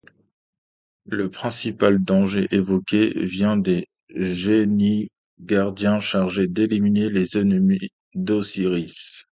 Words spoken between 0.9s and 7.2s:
Le principal danger évoqué vient des génies-gardiens chargés d'éliminer